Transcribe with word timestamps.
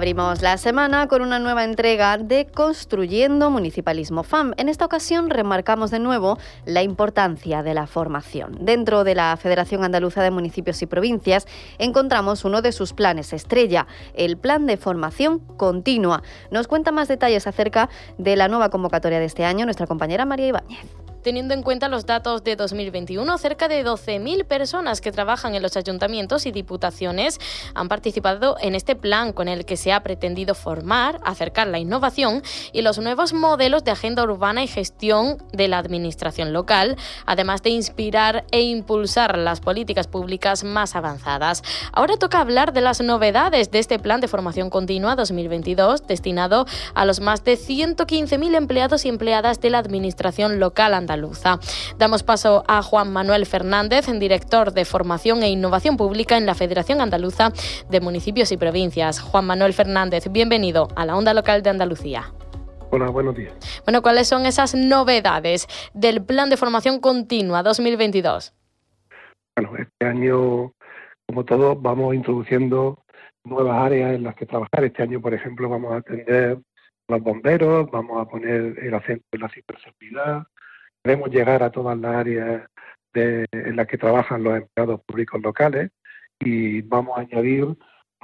Abrimos 0.00 0.40
la 0.40 0.56
semana 0.56 1.08
con 1.08 1.20
una 1.20 1.38
nueva 1.38 1.62
entrega 1.62 2.16
de 2.16 2.46
Construyendo 2.46 3.50
Municipalismo 3.50 4.22
FAM. 4.22 4.54
En 4.56 4.70
esta 4.70 4.86
ocasión 4.86 5.28
remarcamos 5.28 5.90
de 5.90 5.98
nuevo 5.98 6.38
la 6.64 6.82
importancia 6.82 7.62
de 7.62 7.74
la 7.74 7.86
formación. 7.86 8.56
Dentro 8.62 9.04
de 9.04 9.14
la 9.14 9.36
Federación 9.36 9.84
Andaluza 9.84 10.22
de 10.22 10.30
Municipios 10.30 10.80
y 10.80 10.86
Provincias 10.86 11.46
encontramos 11.76 12.46
uno 12.46 12.62
de 12.62 12.72
sus 12.72 12.94
planes 12.94 13.34
estrella, 13.34 13.86
el 14.14 14.38
Plan 14.38 14.64
de 14.64 14.78
Formación 14.78 15.40
Continua. 15.58 16.22
Nos 16.50 16.66
cuenta 16.66 16.92
más 16.92 17.08
detalles 17.08 17.46
acerca 17.46 17.90
de 18.16 18.36
la 18.36 18.48
nueva 18.48 18.70
convocatoria 18.70 19.18
de 19.18 19.26
este 19.26 19.44
año 19.44 19.66
nuestra 19.66 19.86
compañera 19.86 20.24
María 20.24 20.46
Ibáñez. 20.46 21.09
Teniendo 21.22 21.52
en 21.52 21.62
cuenta 21.62 21.88
los 21.88 22.06
datos 22.06 22.44
de 22.44 22.56
2021, 22.56 23.36
cerca 23.36 23.68
de 23.68 23.84
12.000 23.84 24.46
personas 24.46 25.02
que 25.02 25.12
trabajan 25.12 25.54
en 25.54 25.60
los 25.60 25.76
ayuntamientos 25.76 26.46
y 26.46 26.50
diputaciones 26.50 27.38
han 27.74 27.88
participado 27.88 28.56
en 28.60 28.74
este 28.74 28.96
plan 28.96 29.34
con 29.34 29.46
el 29.48 29.66
que 29.66 29.76
se 29.76 29.92
ha 29.92 30.02
pretendido 30.02 30.54
formar, 30.54 31.20
acercar 31.22 31.66
la 31.66 31.78
innovación 31.78 32.42
y 32.72 32.80
los 32.80 32.98
nuevos 32.98 33.34
modelos 33.34 33.84
de 33.84 33.90
agenda 33.90 34.22
urbana 34.22 34.64
y 34.64 34.66
gestión 34.66 35.36
de 35.52 35.68
la 35.68 35.76
administración 35.76 36.54
local, 36.54 36.96
además 37.26 37.62
de 37.62 37.70
inspirar 37.70 38.46
e 38.50 38.62
impulsar 38.62 39.36
las 39.36 39.60
políticas 39.60 40.06
públicas 40.06 40.64
más 40.64 40.96
avanzadas. 40.96 41.62
Ahora 41.92 42.16
toca 42.16 42.40
hablar 42.40 42.72
de 42.72 42.80
las 42.80 43.02
novedades 43.02 43.70
de 43.70 43.78
este 43.78 43.98
plan 43.98 44.22
de 44.22 44.28
formación 44.28 44.70
continua 44.70 45.16
2022 45.16 46.06
destinado 46.06 46.66
a 46.94 47.04
los 47.04 47.20
más 47.20 47.44
de 47.44 47.58
115.000 47.58 48.56
empleados 48.56 49.04
y 49.04 49.10
empleadas 49.10 49.60
de 49.60 49.68
la 49.68 49.78
administración 49.78 50.58
local 50.60 50.94
Damos 51.98 52.22
paso 52.22 52.62
a 52.68 52.82
Juan 52.82 53.12
Manuel 53.12 53.46
Fernández, 53.46 54.06
director 54.18 54.72
de 54.72 54.84
Formación 54.84 55.42
e 55.42 55.50
Innovación 55.50 55.96
Pública 55.96 56.36
en 56.36 56.46
la 56.46 56.54
Federación 56.54 57.00
Andaluza 57.00 57.52
de 57.88 58.00
Municipios 58.00 58.52
y 58.52 58.56
Provincias. 58.56 59.20
Juan 59.20 59.46
Manuel 59.46 59.72
Fernández, 59.72 60.30
bienvenido 60.30 60.88
a 60.94 61.04
la 61.04 61.16
Onda 61.16 61.34
Local 61.34 61.62
de 61.62 61.70
Andalucía. 61.70 62.32
Hola, 62.92 63.08
buenos 63.10 63.34
días. 63.34 63.54
Bueno, 63.84 64.02
¿cuáles 64.02 64.28
son 64.28 64.46
esas 64.46 64.74
novedades 64.74 65.66
del 65.94 66.24
Plan 66.24 66.50
de 66.50 66.56
Formación 66.56 67.00
Continua 67.00 67.62
2022? 67.62 68.54
Bueno, 69.56 69.76
este 69.76 70.06
año, 70.06 70.72
como 71.26 71.44
todos, 71.44 71.80
vamos 71.80 72.14
introduciendo 72.14 73.02
nuevas 73.44 73.78
áreas 73.78 74.14
en 74.14 74.24
las 74.24 74.34
que 74.34 74.46
trabajar. 74.46 74.84
Este 74.84 75.02
año, 75.02 75.20
por 75.20 75.34
ejemplo, 75.34 75.68
vamos 75.68 75.92
a 75.92 75.96
atender 75.96 76.58
a 77.08 77.12
los 77.12 77.22
bomberos, 77.22 77.90
vamos 77.90 78.20
a 78.20 78.28
poner 78.28 78.78
el 78.78 78.94
acento 78.94 79.24
en 79.32 79.40
la 79.40 79.48
ciberseguridad, 79.48 80.44
Queremos 81.02 81.30
llegar 81.30 81.62
a 81.62 81.70
todas 81.70 81.98
las 81.98 82.14
áreas 82.14 82.68
en 83.14 83.76
las 83.76 83.86
que 83.86 83.98
trabajan 83.98 84.42
los 84.42 84.56
empleados 84.58 85.00
públicos 85.06 85.40
locales 85.40 85.90
y 86.38 86.82
vamos 86.82 87.16
a 87.16 87.22
añadir 87.22 87.66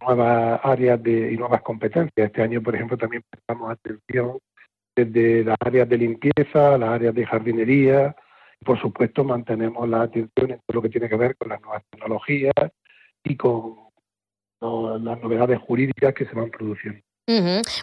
nuevas 0.01 0.61
áreas 0.63 1.03
de, 1.03 1.33
y 1.33 1.37
nuevas 1.37 1.63
competencias. 1.63 2.13
Este 2.17 2.43
año, 2.43 2.63
por 2.63 2.75
ejemplo, 2.75 2.97
también 2.97 3.23
prestamos 3.29 3.71
atención 3.71 4.39
desde 4.95 5.45
las 5.45 5.57
áreas 5.61 5.89
de 5.89 5.99
limpieza, 5.99 6.79
las 6.79 6.91
áreas 6.91 7.15
de 7.15 7.27
jardinería. 7.27 8.15
Y, 8.61 8.65
por 8.65 8.81
supuesto, 8.81 9.25
mantenemos 9.25 9.89
la 9.89 10.03
atención 10.03 10.51
en 10.51 10.61
todo 10.67 10.75
lo 10.75 10.83
que 10.83 10.89
tiene 10.91 11.09
que 11.09 11.17
ver 11.17 11.37
con 11.37 11.49
las 11.49 11.61
nuevas 11.61 11.83
tecnologías 11.91 12.55
y 13.25 13.37
con 13.37 13.77
las 14.61 15.21
novedades 15.21 15.59
jurídicas 15.61 16.15
que 16.15 16.25
se 16.27 16.35
van 16.35 16.51
produciendo. 16.51 17.01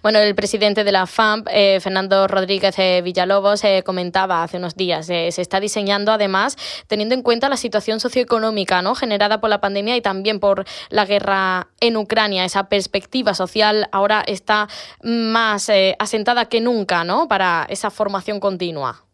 Bueno, 0.02 0.20
el 0.20 0.36
presidente 0.36 0.86
de 0.86 0.94
la 0.94 1.06
FAMP, 1.06 1.50
eh, 1.52 1.82
Fernando 1.82 2.30
Rodríguez 2.30 2.80
eh, 2.80 3.02
Villalobos, 3.04 3.66
eh, 3.66 3.84
comentaba 3.86 4.42
hace 4.42 4.56
unos 4.56 4.78
días, 4.78 5.08
se 5.08 5.28
está 5.28 5.60
diseñando 5.60 6.14
además 6.14 6.56
teniendo 6.88 7.14
en 7.14 7.24
cuenta 7.24 7.50
la 7.50 7.58
situación 7.58 8.00
socioeconómica 8.00 8.82
generada 8.96 9.42
por 9.42 9.50
la 9.50 9.60
pandemia 9.60 9.98
y 9.98 10.02
también 10.02 10.40
por 10.40 10.64
la 10.90 11.06
guerra 11.06 11.68
en 11.82 11.98
Ucrania. 11.98 12.46
Esa 12.46 12.70
perspectiva 12.70 13.34
social 13.34 13.90
ahora 13.92 14.24
está 14.26 14.68
más 15.04 15.70
asentada 16.00 16.48
que 16.48 16.62
nunca 16.62 17.04
¿no? 17.04 17.28
para 17.28 17.66
esa 17.70 17.90
formación 17.90 18.40
continua. 18.40 19.06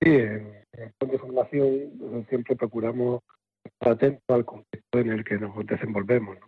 Sí, 0.00 0.10
en 0.10 0.64
el 0.72 1.08
de 1.10 1.18
formación 1.18 2.24
siempre 2.28 2.54
procuramos 2.54 3.22
estar 3.64 3.94
atentos 3.94 4.22
al 4.28 4.44
contexto 4.44 4.98
en 4.98 5.10
el 5.10 5.24
que 5.24 5.38
nos 5.38 5.54
desenvolvemos. 5.66 6.38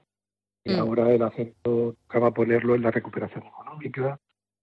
Y 0.65 0.75
mm. 0.75 0.79
ahora 0.79 1.11
el 1.11 1.23
acento 1.23 1.97
acaba 2.09 2.31
ponerlo 2.31 2.75
en 2.75 2.83
la 2.83 2.91
recuperación 2.91 3.45
económica, 3.47 4.19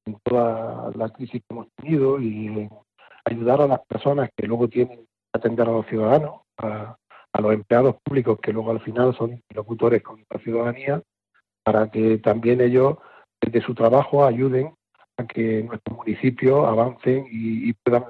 en 0.06 0.18
toda 0.24 0.92
la 0.96 1.10
crisis 1.10 1.42
que 1.42 1.54
hemos 1.54 1.68
tenido 1.76 2.20
y 2.20 2.48
en 2.48 2.70
ayudar 3.26 3.62
a 3.62 3.68
las 3.68 3.80
personas 3.86 4.30
que 4.36 4.48
luego 4.48 4.68
tienen 4.68 5.00
que 5.00 5.06
atender 5.34 5.68
a 5.68 5.72
los 5.72 5.86
ciudadanos, 5.88 6.42
a, 6.58 6.96
los 7.40 7.54
empleados 7.54 7.96
públicos 8.04 8.38
que 8.42 8.52
luego 8.52 8.72
al 8.72 8.82
final 8.82 9.16
son 9.16 9.42
locutores 9.54 10.02
con 10.04 10.26
la 10.30 10.40
ciudadanía, 10.40 11.02
para 11.64 11.90
que 11.90 12.18
también 12.18 12.60
ellos 12.60 12.98
desde 13.40 13.62
su 13.62 13.74
trabajo 13.74 14.26
ayuden 14.26 14.74
a 15.18 15.26
que 15.26 15.64
nuestros 15.64 15.98
municipios 15.98 16.68
avancen 16.68 17.26
y, 17.32 17.72
puedan 17.74 18.06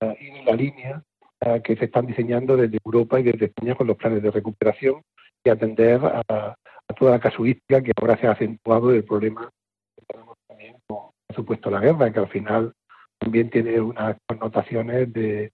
eh, 0.00 0.16
ir 0.20 0.36
en 0.36 0.44
la 0.44 0.52
línea 0.52 1.02
eh, 1.40 1.60
que 1.64 1.76
se 1.76 1.86
están 1.86 2.06
diseñando 2.06 2.56
desde 2.56 2.78
Europa 2.84 3.18
y 3.18 3.24
desde 3.24 3.46
España 3.46 3.74
con 3.74 3.86
los 3.86 3.96
planes 3.96 4.22
de 4.22 4.30
recuperación 4.30 5.02
y 5.42 5.50
atender 5.50 6.00
a, 6.04 6.54
toda 6.94 7.12
la 7.12 7.20
casuística 7.20 7.82
que 7.82 7.92
ahora 8.00 8.16
se 8.18 8.26
ha 8.26 8.32
acentuado 8.32 8.88
del 8.88 9.04
problema 9.04 9.50
que 9.96 10.04
tenemos 10.06 10.36
también 10.46 10.76
con, 10.86 11.10
por 11.26 11.36
supuesto, 11.36 11.70
la 11.70 11.80
guerra, 11.80 12.12
que 12.12 12.20
al 12.20 12.28
final 12.28 12.72
también 13.18 13.50
tiene 13.50 13.80
unas 13.80 14.16
connotaciones 14.26 15.12
de, 15.12 15.52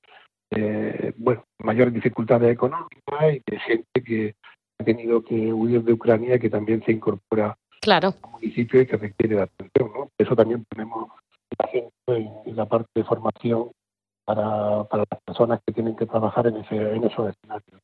bueno, 1.16 1.44
mayores 1.58 1.94
dificultades 1.94 2.52
económicas 2.52 3.34
y 3.34 3.42
de 3.50 3.58
gente 3.60 4.04
que 4.04 4.34
ha 4.80 4.84
tenido 4.84 5.24
que 5.24 5.52
huir 5.52 5.82
de 5.82 5.92
Ucrania 5.92 6.36
y 6.36 6.40
que 6.40 6.50
también 6.50 6.82
se 6.84 6.92
incorpora 6.92 7.56
claro. 7.80 8.14
al 8.22 8.30
municipio 8.32 8.80
y 8.80 8.86
que 8.86 8.96
requiere 8.96 9.36
de 9.36 9.42
atención. 9.42 9.90
¿no? 9.94 10.10
Eso 10.18 10.36
también 10.36 10.64
tenemos 10.68 11.10
en 12.06 12.56
la 12.56 12.66
parte 12.66 12.88
de 12.94 13.04
formación 13.04 13.70
para, 14.24 14.84
para 14.84 15.04
las 15.10 15.20
personas 15.24 15.60
que 15.66 15.72
tienen 15.72 15.96
que 15.96 16.06
trabajar 16.06 16.46
en, 16.46 16.56
ese, 16.56 16.76
en 16.76 17.04
esos 17.04 17.30
escenarios. 17.30 17.80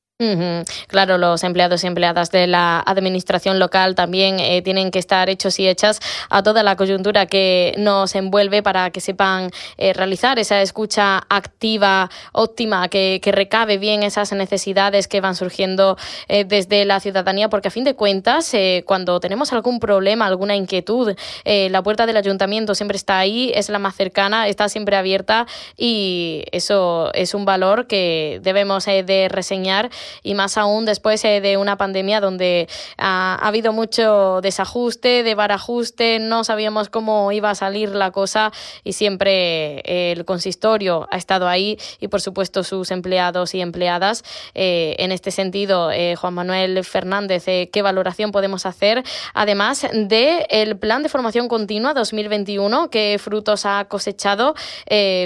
Claro, 0.88 1.16
los 1.16 1.42
empleados 1.44 1.82
y 1.82 1.86
empleadas 1.86 2.30
de 2.30 2.46
la 2.46 2.80
administración 2.80 3.58
local 3.58 3.94
también 3.94 4.38
eh, 4.38 4.60
tienen 4.60 4.90
que 4.90 4.98
estar 4.98 5.30
hechos 5.30 5.58
y 5.58 5.66
hechas 5.66 6.00
a 6.28 6.42
toda 6.42 6.62
la 6.62 6.76
coyuntura 6.76 7.24
que 7.24 7.74
nos 7.78 8.14
envuelve 8.14 8.62
para 8.62 8.90
que 8.90 9.00
sepan 9.00 9.50
eh, 9.78 9.94
realizar 9.94 10.38
esa 10.38 10.60
escucha 10.60 11.22
activa, 11.30 12.10
óptima, 12.32 12.88
que, 12.88 13.20
recabe 13.30 13.78
bien 13.78 14.02
esas 14.02 14.32
necesidades 14.32 15.06
que 15.06 15.20
van 15.20 15.36
surgiendo 15.36 15.96
eh, 16.28 16.44
desde 16.44 16.84
la 16.84 16.98
ciudadanía, 17.00 17.48
porque 17.48 17.68
a 17.68 17.70
fin 17.70 17.84
de 17.84 17.94
cuentas, 17.94 18.52
cuando 18.84 19.20
tenemos 19.20 19.52
algún 19.52 19.78
problema, 19.78 20.26
alguna 20.26 20.56
inquietud, 20.56 21.14
la 21.44 21.82
puerta 21.82 22.06
del 22.06 22.16
ayuntamiento 22.16 22.74
siempre 22.74 22.96
está 22.96 23.18
ahí, 23.18 23.52
es 23.54 23.68
la 23.68 23.78
más 23.78 23.94
cercana, 23.94 24.48
está 24.48 24.68
siempre 24.68 24.96
abierta 24.96 25.46
y 25.76 26.44
eso 26.50 27.10
es 27.14 27.34
un 27.34 27.44
valor 27.44 27.86
que 27.86 28.40
debemos 28.42 28.84
de 28.86 29.28
reseñar 29.30 29.90
y 30.22 30.34
más 30.34 30.56
aún 30.56 30.84
después 30.84 31.24
eh, 31.24 31.40
de 31.40 31.56
una 31.56 31.76
pandemia 31.76 32.20
donde 32.20 32.68
ha, 32.98 33.34
habido 33.34 33.72
mucho 33.72 34.40
desajuste, 34.42 35.22
de 35.22 35.34
barajuste, 35.34 36.18
no 36.18 36.44
sabíamos 36.44 36.88
cómo 36.88 37.32
iba 37.32 37.50
a 37.50 37.54
salir 37.54 37.90
la 37.90 38.10
cosa 38.10 38.52
y 38.84 38.92
siempre 38.92 39.80
eh, 39.80 40.12
el 40.12 40.24
consistorio 40.24 41.08
ha 41.10 41.16
estado 41.16 41.48
ahí 41.48 41.78
y 42.00 42.08
por 42.08 42.20
supuesto 42.20 42.62
sus 42.64 42.90
empleados 42.90 43.54
y 43.54 43.60
empleadas. 43.60 44.24
Eh, 44.54 44.96
en 44.98 45.12
este 45.12 45.30
sentido, 45.30 45.90
Juan 46.18 46.34
Manuel 46.34 46.84
Fernández, 46.84 47.44
¿qué 47.44 47.82
valoración 47.82 48.32
podemos 48.32 48.66
hacer 48.66 49.02
además 49.34 49.86
del 49.92 50.46
el 50.48 50.76
plan 50.78 51.02
de 51.02 51.08
formación 51.08 51.48
continua 51.48 51.94
2021? 51.94 52.90
¿Qué 52.90 53.18
frutos 53.20 53.66
ha 53.66 53.84
cosechado? 53.86 54.54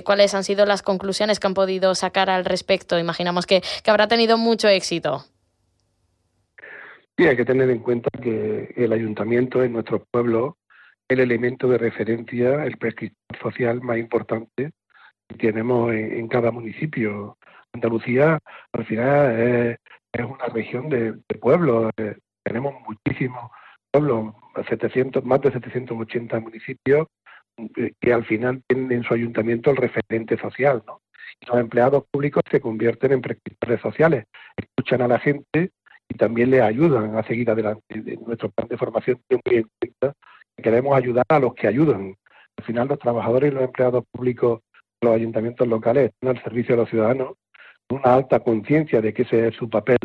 ¿Cuáles 0.05 0.35
han 0.35 0.45
sido 0.45 0.67
las 0.67 0.83
conclusiones 0.83 1.41
que 1.41 1.47
han 1.47 1.55
podido 1.55 1.95
sacar 1.95 2.31
al 2.31 2.45
respecto? 2.45 2.99
Imaginamos 2.99 3.47
que, 3.47 3.63
que 3.83 3.91
habrá 3.91 4.09
tenido 4.09 4.39
mucho 4.39 4.69
éxito? 4.75 5.25
Sí, 7.17 7.27
hay 7.27 7.37
que 7.37 7.45
tener 7.45 7.71
en 7.71 7.79
cuenta 7.79 8.11
que 8.21 8.75
el 8.77 8.93
ayuntamiento 8.93 9.63
en 9.63 9.73
nuestro 9.73 10.05
pueblo 10.11 10.59
el 11.09 11.21
elemento 11.21 11.69
de 11.69 11.79
referencia, 11.79 12.65
el 12.65 12.77
prestigio 12.79 13.17
social 13.41 13.81
más 13.83 13.99
importante 13.99 14.73
que 15.29 15.37
tenemos 15.37 15.93
en, 15.93 16.29
cada 16.29 16.51
municipio. 16.51 17.39
Andalucía, 17.73 18.39
al 18.73 18.87
final, 18.87 19.41
es, 20.13 20.25
una 20.25 20.47
región 20.47 20.89
de, 20.89 21.15
pueblos. 21.41 21.91
Eh, 21.97 22.17
tenemos 22.43 22.75
muchísimos 22.87 23.51
pueblos, 23.91 24.35
700, 24.69 25.25
más 25.25 25.41
de 25.41 25.53
780 25.53 26.41
municipios 26.41 27.09
que 28.01 28.13
al 28.13 28.25
final 28.25 28.63
tienen 28.67 28.93
en 28.93 29.03
su 29.05 29.15
ayuntamiento 29.15 29.71
el 29.71 29.77
referente 29.77 30.37
social, 30.39 30.83
¿no? 30.87 31.01
los 31.47 31.59
empleados 31.59 32.05
públicos 32.11 32.43
se 32.51 32.61
convierten 32.61 33.13
en 33.13 33.21
prescriptores 33.21 33.81
sociales, 33.81 34.25
escuchan 34.57 35.03
a 35.03 35.09
la 35.09 35.19
gente 35.19 35.73
y 36.09 36.15
también 36.17 36.51
les 36.51 36.63
ayudan 36.63 37.17
a 37.17 37.23
seguir 37.25 37.51
adelante. 37.51 37.83
nuestro 38.27 38.51
plan 38.51 38.69
de 38.69 38.77
formación 38.77 39.21
tiene 39.29 39.43
muy 39.45 39.57
en 39.57 39.69
cuenta 39.79 40.17
que 40.57 40.63
queremos 40.63 40.97
ayudar 40.97 41.25
a 41.29 41.39
los 41.39 41.55
que 41.55 41.67
ayudan. 41.67 42.15
Al 42.57 42.65
final 42.65 42.89
los 42.89 42.99
trabajadores 42.99 43.51
y 43.51 43.55
los 43.55 43.65
empleados 43.65 44.05
públicos 44.11 44.61
los 45.01 45.15
ayuntamientos 45.15 45.67
locales 45.69 46.11
están 46.11 46.37
al 46.37 46.43
servicio 46.43 46.75
de 46.75 46.83
los 46.83 46.91
ciudadanos 46.91 47.33
con 47.87 47.99
una 47.99 48.15
alta 48.15 48.41
conciencia 48.41 49.03
de 49.03 49.13
que 49.13 49.23
ese 49.23 49.49
es 49.49 49.57
su 49.57 49.69
papel 49.69 49.99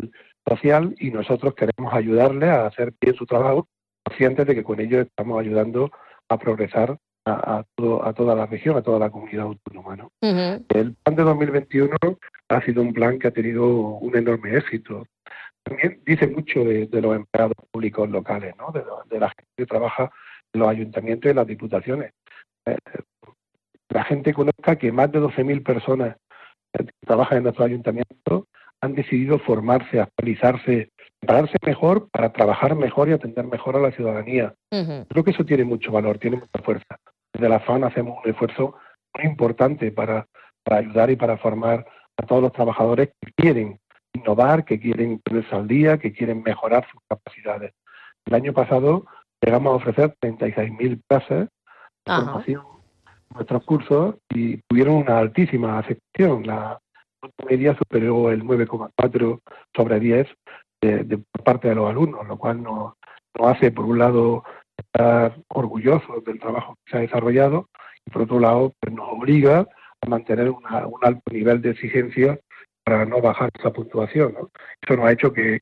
social 0.46 0.94
y 0.98 1.10
nosotros 1.10 1.54
queremos 1.54 1.94
ayudarles 1.94 2.50
a 2.50 2.66
hacer 2.66 2.92
bien 3.00 3.14
su 3.14 3.24
trabajo, 3.24 3.68
conscientes 4.04 4.46
de 4.46 4.54
que 4.54 4.64
con 4.64 4.80
ellos 4.80 5.06
estamos 5.06 5.40
ayudando 5.40 5.90
a 6.28 6.38
progresar 6.38 6.98
a, 7.24 7.64
toda 7.76 8.34
la 8.34 8.46
región, 8.46 8.76
a 8.76 8.82
toda 8.82 8.98
la 8.98 9.10
comunidad 9.10 9.44
autónoma. 9.44 9.96
¿no? 9.96 10.10
El 10.20 10.94
plan 10.94 11.16
de 11.16 11.22
2021 11.22 11.96
ha 12.48 12.62
sido 12.62 12.82
un 12.82 12.92
plan 12.92 13.18
que 13.18 13.28
ha 13.28 13.32
tenido 13.32 13.66
un 13.66 14.16
enorme 14.16 14.56
éxito. 14.56 15.06
También 15.62 16.00
dice 16.06 16.26
mucho 16.26 16.64
de, 16.64 16.88
los 16.92 17.16
empleados 17.16 17.54
públicos 17.70 18.08
locales, 18.08 18.54
¿no? 18.56 18.72
de, 18.72 19.20
la 19.20 19.28
gente 19.28 19.52
que 19.56 19.66
trabaja 19.66 20.10
en 20.52 20.60
los 20.60 20.68
ayuntamientos 20.68 21.26
y 21.26 21.30
en 21.30 21.36
las 21.36 21.46
diputaciones. 21.46 22.12
Eh, 22.66 22.76
la 23.90 24.04
gente 24.04 24.32
conozca 24.32 24.76
que 24.76 24.92
más 24.92 25.10
de 25.12 25.20
12.000 25.20 25.62
personas 25.62 26.16
que 26.72 26.86
trabajan 27.04 27.38
en 27.38 27.44
nuestros 27.44 27.66
ayuntamientos 27.66 28.44
han 28.80 28.94
decidido 28.94 29.38
formarse, 29.38 30.00
actualizarse, 30.00 30.90
prepararse 31.18 31.56
mejor 31.64 32.08
para 32.10 32.32
trabajar 32.32 32.74
mejor 32.74 33.08
y 33.08 33.12
atender 33.12 33.46
mejor 33.46 33.76
a 33.76 33.80
la 33.80 33.92
ciudadanía. 33.92 34.54
Creo 34.70 35.24
que 35.24 35.32
eso 35.32 35.44
tiene 35.44 35.64
mucho 35.64 35.92
valor, 35.92 36.18
tiene 36.18 36.38
mucha 36.38 36.64
fuerza. 36.64 36.96
Desde 37.32 37.48
la 37.48 37.60
FAN 37.60 37.84
hacemos 37.84 38.18
un 38.22 38.30
esfuerzo 38.30 38.76
muy 39.14 39.26
importante 39.26 39.92
para, 39.92 40.26
ayudar 40.66 41.10
y 41.10 41.16
para 41.16 41.36
formar 41.38 41.86
a 42.16 42.26
todos 42.26 42.42
los 42.42 42.52
trabajadores 42.52 43.10
que 43.20 43.32
quieren 43.32 43.80
innovar, 44.12 44.64
que 44.64 44.78
quieren 44.78 45.20
ponerse 45.24 45.54
al 45.54 45.66
día, 45.66 45.98
que 45.98 46.12
quieren 46.12 46.42
mejorar 46.42 46.86
sus 46.90 47.00
capacidades. 47.08 47.72
El 48.26 48.34
año 48.34 48.52
pasado 48.52 49.06
llegamos 49.40 49.72
a 49.72 49.76
ofrecer 49.76 50.16
36.000 50.20 51.02
plazas 51.06 51.48
de 52.04 52.12
formación 52.12 52.62
en 53.30 53.36
nuestros 53.36 53.64
cursos 53.64 54.16
y 54.28 54.58
tuvieron 54.68 54.96
una 54.96 55.18
altísima 55.18 55.78
aceptación. 55.78 56.46
La 56.46 56.78
media 57.48 57.76
superó 57.76 58.30
el 58.30 58.42
9,4 58.44 59.40
sobre 59.74 60.00
10 60.00 60.28
de, 60.80 61.18
por 61.32 61.44
parte 61.44 61.68
de 61.68 61.74
los 61.74 61.88
alumnos, 61.88 62.26
lo 62.26 62.36
cual 62.36 62.62
nos, 62.62 62.94
hace, 63.34 63.70
por 63.70 63.84
un 63.84 63.98
lado, 63.98 64.44
estar 64.80 65.36
orgullosos 65.48 66.24
del 66.24 66.38
trabajo 66.38 66.76
que 66.84 66.90
se 66.90 66.96
ha 66.98 67.00
desarrollado 67.00 67.68
y, 68.04 68.10
por 68.10 68.22
otro 68.22 68.40
lado, 68.40 68.74
pues 68.80 68.94
nos 68.94 69.08
obliga 69.08 69.66
a 70.00 70.08
mantener 70.08 70.50
un 70.50 70.62
alto 71.02 71.22
nivel 71.30 71.60
de 71.60 71.70
exigencia 71.70 72.38
para 72.84 73.04
no 73.04 73.20
bajar 73.20 73.50
esa 73.58 73.72
puntuación. 73.72 74.34
Eso 74.82 74.96
nos 74.96 75.06
ha 75.06 75.12
hecho 75.12 75.32
que, 75.32 75.60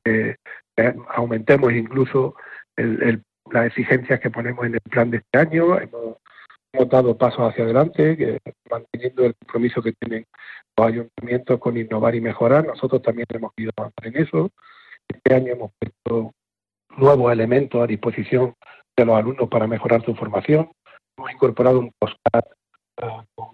aumentemos 1.09 1.73
incluso 1.73 2.35
las 2.75 3.67
exigencias 3.67 4.19
que 4.19 4.29
ponemos 4.29 4.65
en 4.65 4.75
el 4.75 4.81
plan 4.81 5.11
de 5.11 5.17
este 5.17 5.37
año. 5.37 5.79
Hemos, 5.79 6.17
dado 6.89 7.17
pasos 7.17 7.41
hacia 7.41 7.63
adelante, 7.63 8.39
manteniendo 8.69 9.25
el 9.25 9.35
compromiso 9.35 9.81
que 9.81 9.93
tienen 9.93 10.25
los 10.77 10.87
ayuntamientos 10.87 11.59
con 11.59 11.77
innovar 11.77 12.15
y 12.15 12.21
mejorar. 12.21 12.65
Nosotros 12.65 13.01
también 13.01 13.25
hemos 13.29 13.51
ido 13.57 13.71
avanzar 13.75 14.07
en 14.07 14.17
eso. 14.17 14.49
Este 15.07 15.33
año 15.33 15.53
hemos 15.53 15.71
puesto 15.79 16.31
nuevos 16.97 17.31
elementos 17.31 17.81
a 17.81 17.87
disposición 17.87 18.53
de 18.99 19.05
los 19.05 19.17
alumnos 19.17 19.49
para 19.49 19.67
mejorar 19.67 20.03
su 20.03 20.15
formación. 20.15 20.69
Hemos 21.17 21.31
incorporado 21.31 21.79
un 21.79 21.91
postcard 21.99 22.45
uh, 23.01 23.23
con 23.35 23.47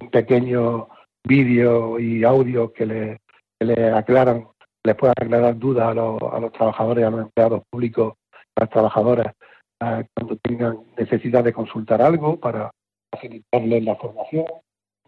un 0.00 0.10
pequeño 0.10 0.88
vídeo 1.26 1.98
y 1.98 2.24
audio 2.24 2.72
que 2.72 2.86
le, 2.86 3.20
le 3.60 3.90
aclaran, 3.90 4.46
les 4.84 4.94
puedan 4.96 5.14
aclarar 5.18 5.58
dudas 5.58 5.88
a 5.88 5.94
los, 5.94 6.22
a 6.22 6.40
los 6.40 6.52
trabajadores, 6.52 7.04
a 7.04 7.10
los 7.10 7.20
empleados 7.20 7.62
públicos, 7.70 8.14
a 8.56 8.62
las 8.62 8.70
trabajadoras, 8.70 9.34
uh, 9.82 10.02
cuando 10.14 10.36
tengan 10.42 10.78
necesidad 10.96 11.44
de 11.44 11.52
consultar 11.52 12.02
algo 12.02 12.38
para 12.38 12.70
facilitarles 13.12 13.84
la 13.84 13.96
formación. 13.96 14.46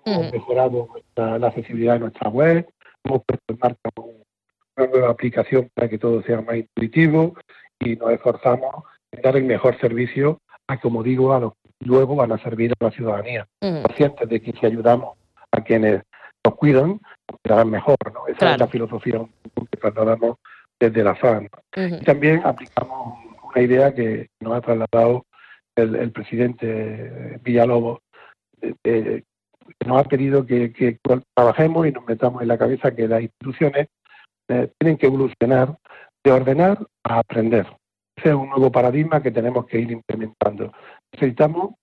Hemos 0.05 0.33
mejorado 0.33 0.89
la 1.17 1.49
accesibilidad 1.49 1.95
de 1.95 2.01
nuestra 2.01 2.31
web, 2.31 2.69
hemos 3.05 3.23
puesto 3.25 3.45
en 3.49 3.59
marcha 3.61 3.91
un 3.97 4.27
una 4.77 4.87
nueva 4.89 5.11
aplicación 5.11 5.71
para 5.75 5.89
que 5.89 5.99
todo 5.99 6.23
sea 6.23 6.41
más 6.41 6.57
intuitivo 6.57 7.35
y 7.81 7.97
nos 7.97 8.11
esforzamos 8.13 8.85
dar 9.23 9.37
el 9.37 9.45
mejor 9.45 9.79
servicio 9.81 10.41
a, 10.69 10.79
como 10.79 11.03
digo, 11.03 11.33
a 11.33 11.41
los 11.41 11.53
que 11.53 11.87
luego 11.87 12.17
van 12.17 12.33
a 12.33 12.39
servir 12.39 12.73
a 12.79 12.85
la 12.85 12.91
ciudadanía. 12.91 13.47
Conscientes 13.61 14.29
de 14.29 14.41
que 14.41 14.53
si 14.53 14.67
ayudamos 14.67 15.17
a 15.53 15.61
quienes 15.63 16.03
nos 16.45 16.55
cuidan, 16.57 17.01
cuidarán 17.43 17.71
mejor. 17.71 17.97
¿no? 18.13 18.27
Esa 18.27 18.53
es 18.53 18.61
la 18.61 18.69
filosofía 18.69 19.21
que 19.71 19.77
trasladamos 19.79 20.37
desde 20.79 21.05
la 21.05 21.15
FAN. 21.15 21.49
Y 21.75 22.05
también 22.05 22.43
aplicamos 22.45 23.19
una 23.43 23.63
idea 23.63 23.95
que 23.95 24.29
nos 24.41 24.55
ha 24.55 24.61
trasladado 24.61 25.25
el, 25.77 26.11
presidente 26.13 27.39
Villalobos, 27.43 28.01
que 28.83 29.25
nos 29.85 30.01
ha 30.01 30.09
que, 30.09 30.73
que 30.73 30.99
trabajemos 31.35 31.87
y 31.87 31.93
nos 31.93 32.07
metamos 32.07 32.43
en 32.43 32.49
la 32.49 32.59
cabeza 32.59 32.95
que 32.95 33.09
las 33.09 33.23
instituciones 33.23 33.89
eh, 34.49 34.71
tienen 34.79 34.97
que 34.97 35.07
evolucionar 35.07 35.77
de 36.25 36.33
ordenar 36.33 36.79
a 37.05 37.19
aprender. 37.19 37.67
Ese 38.17 38.31
es 38.31 38.35
un 38.35 38.49
nuevo 38.49 38.73
paradigma 38.73 39.23
que 39.23 39.31
tenemos 39.31 39.67
que 39.67 39.79
ir 39.79 39.91
implementando. 39.91 40.73
Necesitamos 41.13 41.75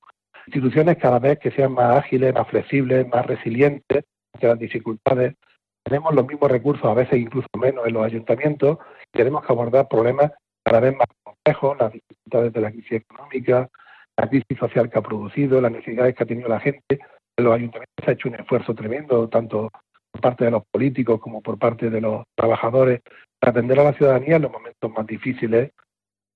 instituciones 0.48 0.98
cada 0.98 1.20
vez 1.20 1.40
que 1.40 1.52
sean 1.52 1.74
más 1.74 1.98
ágiles, 1.98 2.34
más 2.34 2.48
flexibles, 2.48 3.08
más 3.08 3.25
resilientes 3.25 4.04
ante 4.34 4.48
las 4.48 4.60
dificultades. 4.60 5.36
Tenemos 5.84 6.13
los 6.16 6.25
mismos 6.25 6.50
recursos, 6.50 6.86
a 6.86 6.94
veces 6.94 7.20
incluso 7.20 7.48
menos 7.60 7.86
en 7.86 7.94
los 7.94 8.06
ayuntamientos, 8.06 8.80
y 9.13 9.18
tenemos 9.18 9.46
que 9.46 9.54
abordar 9.54 9.88
problemas 9.88 10.32
cada 10.63 10.80
vez 10.80 10.96
más 10.96 11.08
complejos, 11.24 11.78
las 11.78 11.94
dificultades 11.94 12.54
de 12.54 12.62
la 12.62 12.72
crisis 12.72 12.92
económica, 12.94 13.70
la 14.18 14.30
crisis 14.30 14.58
social 14.58 14.90
que 14.90 15.00
ha 15.00 15.02
producido, 15.02 15.62
las 15.62 15.72
necesidades 15.72 16.16
que 16.16 16.24
ha 16.24 16.28
tenido 16.28 16.50
la 16.50 16.60
gente. 16.60 17.00
En 17.38 17.46
los 17.46 17.54
ayuntamientos 17.54 18.04
se 18.04 18.10
ha 18.10 18.13
hecho 18.13 18.30
un 18.30 18.36
esfuerzo 18.36 18.74
tremendo, 18.74 19.30
tanto 19.30 19.70
por 20.12 20.22
parte 20.22 20.46
de 20.46 20.52
los 20.52 20.63
políticos 20.72 21.20
como 21.20 21.42
por 21.42 21.60
parte 21.60 21.90
de 21.90 22.02
los 22.02 22.24
trabajadores, 22.36 23.02
para 23.40 23.52
atender 23.52 23.80
a 23.80 23.84
la 23.84 23.94
ciudadanía 23.94 24.38
en 24.38 24.44
los 24.44 24.52
momentos 24.52 24.92
más 24.92 25.06
difíciles, 25.06 25.72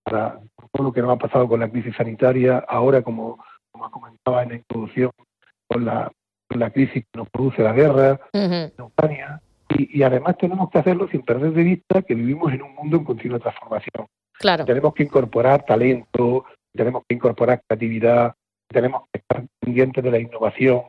para 0.08 0.40
todo 0.72 0.88
lo 0.88 0.94
que 0.94 1.02
nos 1.02 1.12
ha 1.12 1.18
pasado 1.18 1.48
con 1.50 1.60
la 1.60 1.70
crisis 1.70 1.94
sanitaria, 1.96 2.64
ahora 2.68 3.02
como, 3.02 3.44
como 3.72 3.92
comentaba 3.92 4.44
en 4.44 4.50
la 4.50 4.56
introducción, 4.56 5.12
con 5.68 5.84
la, 5.84 6.10
la 6.50 6.70
crisis 6.70 7.04
que 7.12 7.18
nos 7.18 7.30
produce 7.30 7.62
la 7.62 7.74
guerra 7.74 8.20
en 8.32 8.72
Ucrania. 8.80 9.42
Y, 9.70 10.00
y, 10.00 10.04
además 10.04 10.38
tenemos 10.38 10.70
que 10.70 10.78
hacerlo 10.78 11.10
sin 11.10 11.24
perder 11.24 11.52
de 11.52 11.64
vista 11.64 12.02
que 12.04 12.16
vivimos 12.16 12.54
en 12.54 12.62
un 12.62 12.74
mundo 12.76 12.98
en 12.98 13.04
continua 13.04 13.38
transformación. 13.38 14.08
Claro. 14.40 14.64
Tenemos 14.64 14.94
que 14.94 15.04
incorporar 15.04 15.66
talento, 15.66 16.46
tenemos 16.74 17.04
que 17.06 17.16
incorporar 17.16 17.62
creatividad, 17.68 18.34
tenemos 18.70 19.04
que 19.12 19.20
estar 19.20 19.46
pendientes 19.60 20.02
de 20.02 20.12
la 20.12 20.20
innovación, 20.20 20.84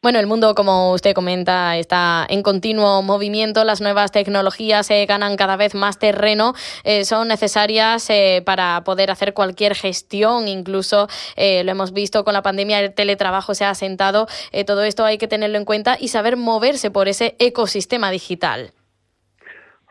bueno, 0.00 0.20
el 0.20 0.28
mundo, 0.28 0.54
como 0.54 0.92
usted 0.92 1.12
comenta, 1.12 1.76
está 1.76 2.24
en 2.28 2.44
continuo 2.44 3.02
movimiento. 3.02 3.64
Las 3.64 3.80
nuevas 3.80 4.12
tecnologías 4.12 4.88
eh, 4.92 5.04
ganan 5.06 5.36
cada 5.36 5.56
vez 5.56 5.74
más 5.74 5.98
terreno. 5.98 6.54
Eh, 6.84 7.04
son 7.04 7.26
necesarias 7.26 8.08
eh, 8.08 8.40
para 8.46 8.84
poder 8.84 9.10
hacer 9.10 9.34
cualquier 9.34 9.74
gestión. 9.74 10.46
Incluso 10.46 11.08
eh, 11.34 11.64
lo 11.64 11.72
hemos 11.72 11.92
visto 11.92 12.22
con 12.22 12.34
la 12.34 12.42
pandemia, 12.42 12.78
el 12.78 12.94
teletrabajo 12.94 13.54
se 13.54 13.64
ha 13.64 13.70
asentado. 13.70 14.28
Eh, 14.52 14.64
todo 14.64 14.84
esto 14.84 15.04
hay 15.04 15.18
que 15.18 15.26
tenerlo 15.26 15.58
en 15.58 15.64
cuenta 15.64 15.96
y 15.98 16.08
saber 16.08 16.36
moverse 16.36 16.92
por 16.92 17.08
ese 17.08 17.34
ecosistema 17.40 18.12
digital. 18.12 18.70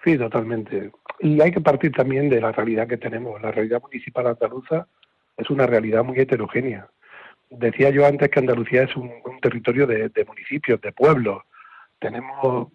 Sí, 0.05 0.17
totalmente. 0.17 0.91
Y 1.19 1.41
hay 1.41 1.51
que 1.51 1.59
partir 1.59 1.91
también 1.91 2.29
de 2.29 2.39
la 2.39 2.53
realidad 2.53 2.87
que 2.87 2.95
tenemos. 2.95 3.41
La 3.41 3.51
realidad 3.51 3.81
municipal 3.81 4.27
andaluza 4.27 4.87
es 5.35 5.49
una 5.49 5.67
realidad 5.67 6.05
muy 6.05 6.17
heterogénea 6.17 6.87
decía 7.49 7.89
yo 7.89 8.05
antes 8.05 8.29
que 8.29 8.39
Andalucía 8.39 8.83
es 8.83 8.95
un, 8.95 9.11
territorio 9.41 9.87
de, 9.87 10.25
municipios, 10.25 10.81
de 10.81 10.91
pueblos. 10.91 11.43
Tenemos 11.99 12.69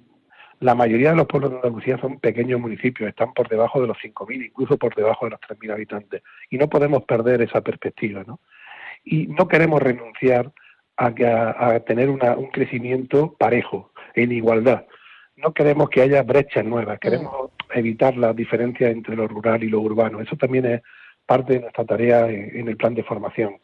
la 0.60 0.74
mayoría 0.74 1.10
de 1.10 1.16
los 1.16 1.26
pueblos 1.26 1.50
de 1.50 1.56
Andalucía 1.56 1.98
son 1.98 2.20
pequeños 2.20 2.60
municipios, 2.60 3.08
están 3.08 3.34
por 3.34 3.48
debajo 3.48 3.80
de 3.80 3.88
los 3.88 3.96
5.000, 3.98 4.46
incluso 4.46 4.78
por 4.78 4.94
debajo 4.94 5.26
de 5.26 5.30
los 5.32 5.40
3.000 5.40 5.72
habitantes. 5.72 6.22
Y 6.50 6.58
no 6.58 6.68
podemos 6.68 7.02
perder 7.04 7.42
esa 7.42 7.60
perspectiva, 7.62 8.22
¿no? 8.24 8.38
Y 9.04 9.26
no 9.26 9.48
queremos 9.48 9.82
renunciar 9.82 10.52
a, 10.96 11.06
a, 11.06 11.74
a 11.74 11.80
tener 11.80 12.10
una, 12.10 12.36
un 12.36 12.50
crecimiento 12.50 13.34
parejo, 13.36 13.92
en 14.14 14.30
igualdad. 14.30 14.86
No 15.34 15.52
queremos 15.52 15.90
que 15.90 16.02
haya 16.02 16.22
brechas 16.22 16.64
nuevas, 16.64 17.00
queremos 17.00 17.50
evitar 17.74 18.16
las 18.16 18.36
diferencias 18.36 18.92
entre 18.92 19.16
lo 19.16 19.26
rural 19.26 19.64
y 19.64 19.68
lo 19.68 19.80
urbano. 19.80 20.20
Eso 20.20 20.36
también 20.36 20.66
es 20.66 20.82
parte 21.26 21.54
de 21.54 21.60
nuestra 21.60 21.84
tarea 21.84 22.28
en 22.28 22.68
el 22.68 22.76
plan 22.76 22.94
de 22.94 23.02
formación. 23.02 23.56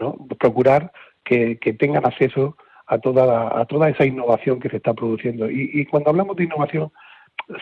¿No? 0.00 0.16
procurar 0.38 0.92
que, 1.24 1.58
que, 1.58 1.74
tengan 1.74 2.06
acceso 2.06 2.56
a 2.86 2.98
toda, 2.98 3.26
la, 3.26 3.60
a 3.60 3.64
toda 3.66 3.88
esa 3.88 4.04
innovación 4.04 4.58
que 4.58 4.68
se 4.68 4.78
está 4.78 4.94
produciendo. 4.94 5.50
Y, 5.50 5.70
y, 5.74 5.86
cuando 5.86 6.10
hablamos 6.10 6.36
de 6.36 6.44
innovación, 6.44 6.90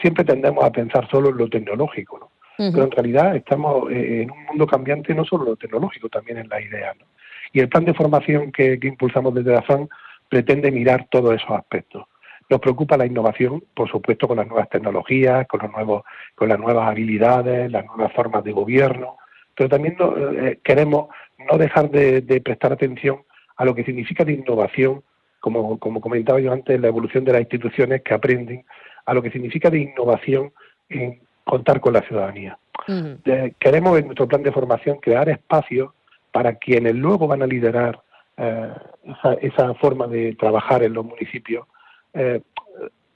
siempre 0.00 0.25
tendemos 0.25 0.64
a 0.64 0.73
pensar 0.73 1.09
solo 1.11 1.30
en 1.30 1.37
lo 1.37 1.49
tecnológico, 1.49 2.18
¿no? 2.18 2.30
Uh 2.59 2.68
-huh. 2.68 2.73
Pero 2.73 2.85
en 2.85 2.90
realidad 2.90 3.37
estamos 3.37 3.90
eh, 3.90 4.23
en 4.23 4.30
un 4.30 4.45
mundo 4.47 4.66
cambiante 4.66 5.14
no 5.14 5.25
solo 5.25 5.45
en 5.45 5.50
lo 5.50 5.57
tecnológico, 5.57 6.09
también 6.09 6.38
en 6.38 6.49
la 6.49 6.61
idea, 6.61 6.95
¿no? 6.99 7.04
Y 7.52 7.61
el 7.61 7.68
plan 7.68 7.85
de 7.85 7.95
formación 7.95 8.52
que, 8.52 8.78
que 8.78 8.88
impulsamos 8.88 9.35
desde 9.35 9.52
la 9.52 9.62
FAN 9.62 9.88
pretende 10.28 10.71
mirar 10.71 11.07
todos 11.11 11.35
esos 11.35 11.50
aspectos. 11.50 12.07
Nos 12.50 12.61
preocupa 12.61 12.97
la 12.97 13.07
innovación, 13.07 13.62
por 13.75 13.90
supuesto, 13.90 14.26
con 14.26 14.38
las 14.38 14.47
nuevas 14.47 14.68
tecnologías, 14.71 15.47
con, 15.47 15.61
los 15.61 15.71
nuevos, 15.71 16.02
con 16.35 16.49
las 16.49 16.59
nuevas 16.59 16.88
habilidades, 16.88 17.71
las 17.71 17.85
nuevas 17.85 18.12
formas 18.14 18.42
de 18.42 18.52
gobierno, 18.52 19.18
pero 19.54 19.68
también 19.68 19.97
no, 19.99 20.16
eh, 20.16 20.61
queremos 20.62 21.09
no 21.38 21.59
dejar 21.59 21.90
de, 21.90 22.21
de, 22.21 22.40
prestar 22.40 22.73
atención 22.73 23.23
a 23.57 23.64
lo 23.64 23.75
que 23.75 23.85
significa 23.85 24.25
de 24.25 24.33
innovación, 24.33 25.02
como, 25.40 25.78
como 25.78 26.00
comentaba 26.00 26.40
yo 26.40 26.52
antes, 26.52 26.80
la 26.80 26.88
evolución 26.88 27.25
de 27.25 27.33
las 27.33 27.40
instituciones 27.42 28.02
que 28.02 28.14
aprenden, 28.14 28.64
a 29.07 29.14
lo 29.14 29.23
que 29.23 29.30
significa 29.30 29.71
de 29.71 29.78
innovación 29.78 30.52
en 30.88 31.21
contar 31.45 31.80
con 31.80 31.95
la 31.95 32.02
ciudadanía. 32.02 32.59
Uh 32.87 32.92
-huh. 32.92 33.54
queremos 33.59 33.99
en 33.99 34.07
nuestro 34.07 34.28
plan 34.28 34.42
de 34.42 34.52
formación 34.52 34.99
crear 34.99 35.28
espacios 35.28 35.90
para 36.33 36.54
quienes 36.54 36.95
luego 36.95 37.26
van 37.26 37.42
a 37.42 37.47
liderar 37.47 38.00
eh, 38.37 38.73
esa, 39.04 39.35
esa, 39.35 39.75
forma 39.75 40.07
de 40.07 40.35
trabajar 40.37 40.83
en 40.83 40.92
los 40.92 41.04
municipios, 41.04 41.66
eh, 42.14 42.40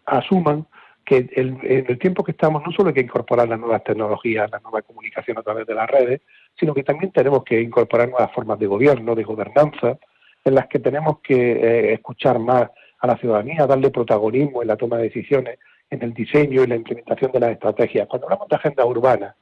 asuman 0.07 0.67
que 1.05 1.29
el, 1.37 1.59
en 1.63 1.87
el 1.89 1.99
tiempo 1.99 2.25
que 2.25 2.33
estamos 2.33 2.63
no 2.65 2.73
solo 2.73 2.89
hay 2.89 2.95
que 2.95 3.01
incorporar 3.01 3.49
las 3.49 3.59
nuevas 3.59 3.85
tecnologías, 3.85 4.51
la 4.51 4.61
nueva 4.61 4.83
comunicación 4.83 5.39
a 5.39 5.43
través 5.43 5.67
de 5.67 5.75
las 5.75 5.89
redes, 5.89 6.21
sino 6.59 6.75
que 6.75 6.85
también 6.85 7.13
tenemos 7.13 7.45
que 7.45 7.61
incorporar 7.61 8.09
nuevas 8.09 8.33
formas 8.33 8.59
de 8.59 8.67
gobierno, 8.67 9.15
de 9.15 9.25
gobernanza, 9.25 9.99
en 10.45 10.55
las 10.55 10.67
que 10.67 10.79
tenemos 10.79 11.21
que 11.21 11.53
eh, 11.53 11.93
escuchar 11.95 12.39
más 12.39 12.71
a 12.99 13.07
la 13.07 13.17
ciudadanía, 13.17 13.67
darle 13.67 13.91
protagonismo 13.91 14.63
en 14.63 14.69
la 14.69 14.77
toma 14.77 14.97
de 14.97 15.05
decisiones, 15.05 15.59
en 15.91 16.03
el 16.03 16.15
diseño 16.15 16.63
y 16.63 16.67
la 16.67 16.77
implementación 16.77 17.33
de 17.33 17.41
las 17.41 17.51
estrategias. 17.51 18.07
Cuando 18.09 18.27
hablamos 18.27 18.49
de 18.49 18.57
agenda 18.57 18.85
urbana, 18.85 19.37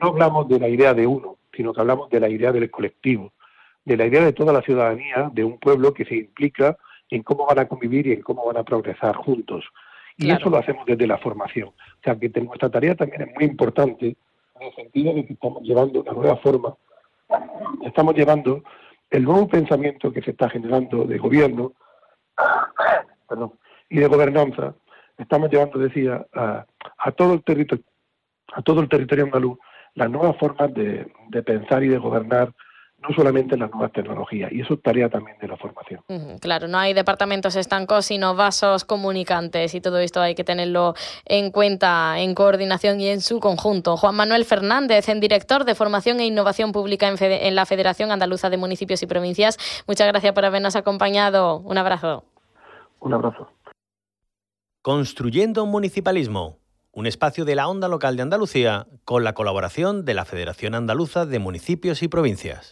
no 0.00 0.08
hablamos 0.08 0.48
de 0.48 0.58
la 0.58 0.68
idea 0.68 0.94
de 0.94 1.06
uno, 1.06 1.36
sino 1.54 1.72
que 1.72 1.80
hablamos 1.80 2.10
de 2.10 2.20
la 2.20 2.28
idea 2.28 2.52
del 2.52 2.70
colectivo, 2.70 3.32
de 3.84 3.96
la 3.96 4.06
idea 4.06 4.24
de 4.24 4.32
toda 4.32 4.52
la 4.52 4.62
ciudadanía, 4.62 5.30
de 5.32 5.44
un 5.44 5.58
pueblo 5.58 5.94
que 5.94 6.04
se 6.04 6.16
implica 6.16 6.76
en 7.10 7.22
cómo 7.22 7.46
van 7.46 7.60
a 7.60 7.68
convivir 7.68 8.06
y 8.06 8.12
en 8.12 8.22
cómo 8.22 8.44
van 8.44 8.56
a 8.56 8.64
progresar 8.64 9.14
juntos. 9.16 9.64
Y 10.16 10.24
claro. 10.24 10.40
eso 10.40 10.50
lo 10.50 10.58
hacemos 10.58 10.86
desde 10.86 11.06
la 11.06 11.18
formación. 11.18 11.68
O 11.68 12.02
sea, 12.02 12.16
que 12.18 12.28
nuestra 12.40 12.70
tarea 12.70 12.94
también 12.94 13.22
es 13.22 13.34
muy 13.34 13.44
importante 13.44 14.16
en 14.60 14.66
el 14.66 14.74
sentido 14.74 15.14
de 15.14 15.26
que 15.26 15.32
estamos 15.34 15.62
llevando 15.62 16.00
una 16.00 16.12
nueva 16.12 16.36
forma, 16.36 16.76
estamos 17.84 18.14
llevando 18.14 18.62
el 19.10 19.24
nuevo 19.24 19.48
pensamiento 19.48 20.12
que 20.12 20.22
se 20.22 20.32
está 20.32 20.48
generando 20.48 21.04
de 21.04 21.18
gobierno 21.18 21.72
y 23.88 23.98
de 23.98 24.06
gobernanza, 24.06 24.74
estamos 25.18 25.50
llevando, 25.50 25.78
decía, 25.78 26.26
a, 26.34 26.66
a 26.98 27.12
todo 27.12 27.34
el 27.34 27.44
territorio, 27.44 27.84
a 28.52 28.62
todo 28.62 28.80
el 28.80 28.88
territorio 28.88 29.24
andaluz, 29.24 29.58
las 29.94 30.10
nuevas 30.10 30.36
formas 30.38 30.72
de 30.74 31.42
pensar 31.44 31.82
y 31.82 31.88
de 31.88 31.98
gobernar 31.98 32.52
no 33.08 33.14
solamente 33.14 33.54
en 33.54 33.60
las 33.60 33.70
nuevas 33.70 33.92
tecnologías, 33.92 34.50
y 34.52 34.60
eso 34.60 34.74
es 34.74 34.82
tarea 34.82 35.08
también 35.08 35.36
de 35.38 35.48
la 35.48 35.56
formación. 35.56 36.00
Claro, 36.40 36.68
no 36.68 36.78
hay 36.78 36.94
departamentos 36.94 37.56
estancos, 37.56 38.06
sino 38.06 38.34
vasos 38.34 38.84
comunicantes, 38.84 39.74
y 39.74 39.80
todo 39.80 39.98
esto 39.98 40.20
hay 40.20 40.34
que 40.34 40.44
tenerlo 40.44 40.94
en 41.24 41.50
cuenta 41.50 42.20
en 42.20 42.34
coordinación 42.34 43.00
y 43.00 43.08
en 43.08 43.20
su 43.20 43.40
conjunto. 43.40 43.96
Juan 43.96 44.16
Manuel 44.16 44.44
Fernández, 44.44 45.08
en 45.08 45.20
director 45.20 45.64
de 45.64 45.74
Formación 45.74 46.20
e 46.20 46.26
Innovación 46.26 46.72
Pública 46.72 47.08
en, 47.08 47.18
Fede 47.18 47.48
en 47.48 47.54
la 47.54 47.66
Federación 47.66 48.10
Andaluza 48.10 48.50
de 48.50 48.56
Municipios 48.56 49.02
y 49.02 49.06
Provincias, 49.06 49.58
muchas 49.86 50.08
gracias 50.08 50.32
por 50.32 50.44
habernos 50.44 50.76
acompañado. 50.76 51.58
Un 51.60 51.78
abrazo. 51.78 52.24
Un 53.00 53.14
abrazo. 53.14 53.48
Construyendo 54.82 55.64
un 55.64 55.70
municipalismo 55.70 56.58
un 56.96 57.06
espacio 57.06 57.44
de 57.44 57.54
la 57.54 57.68
onda 57.68 57.88
local 57.88 58.16
de 58.16 58.22
Andalucía 58.22 58.86
con 59.04 59.22
la 59.22 59.34
colaboración 59.34 60.06
de 60.06 60.14
la 60.14 60.24
Federación 60.24 60.74
Andaluza 60.74 61.26
de 61.26 61.38
Municipios 61.38 62.02
y 62.02 62.08
Provincias. 62.08 62.64